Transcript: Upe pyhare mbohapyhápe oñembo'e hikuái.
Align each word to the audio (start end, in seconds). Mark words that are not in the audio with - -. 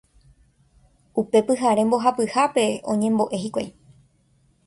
Upe 1.21 1.39
pyhare 1.47 1.81
mbohapyhápe 1.89 2.63
oñembo'e 2.91 3.37
hikuái. 3.45 3.67